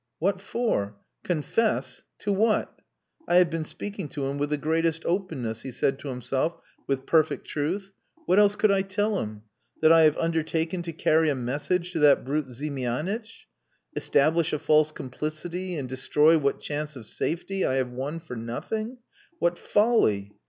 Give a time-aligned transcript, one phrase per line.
[0.17, 0.95] What for?
[1.23, 2.01] Confess!
[2.21, 2.79] To what?
[3.27, 7.05] "I have been speaking to him with the greatest openness," he said to himself with
[7.05, 7.91] perfect truth.
[8.25, 9.43] "What else could I tell him?
[9.79, 13.45] That I have undertaken to carry a message to that brute Ziemianitch?
[13.95, 18.97] Establish a false complicity and destroy what chance of safety I have won for nothing
[19.37, 20.33] what folly!"